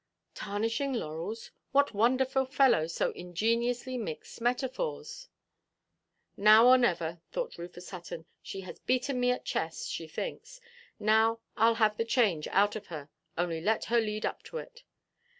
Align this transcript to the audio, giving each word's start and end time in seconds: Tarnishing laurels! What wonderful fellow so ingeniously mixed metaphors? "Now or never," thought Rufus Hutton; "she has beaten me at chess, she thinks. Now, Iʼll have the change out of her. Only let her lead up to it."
Tarnishing 0.33 0.93
laurels! 0.93 1.51
What 1.73 1.93
wonderful 1.93 2.45
fellow 2.47 2.87
so 2.87 3.11
ingeniously 3.11 3.99
mixed 3.99 4.41
metaphors? 4.41 5.29
"Now 6.35 6.67
or 6.69 6.75
never," 6.75 7.21
thought 7.31 7.59
Rufus 7.59 7.91
Hutton; 7.91 8.25
"she 8.41 8.61
has 8.61 8.79
beaten 8.79 9.19
me 9.19 9.29
at 9.29 9.45
chess, 9.45 9.85
she 9.85 10.07
thinks. 10.07 10.59
Now, 10.99 11.37
Iʼll 11.55 11.75
have 11.75 11.97
the 11.97 12.05
change 12.05 12.47
out 12.47 12.75
of 12.75 12.87
her. 12.87 13.09
Only 13.37 13.61
let 13.61 13.85
her 13.85 14.01
lead 14.01 14.25
up 14.25 14.41
to 14.45 14.57
it." 14.57 14.81